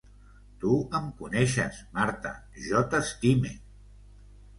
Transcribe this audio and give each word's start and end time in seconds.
Tu 0.61 0.69
em 0.99 1.09
coneixes, 1.19 1.81
Marta, 1.97 2.31
jo 2.69 2.81
t'estime. 2.95 3.53